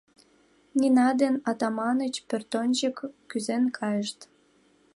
[0.79, 2.97] Нина ден Атаманыч пӧртӧнчык
[3.29, 4.19] кӱзен кайышт.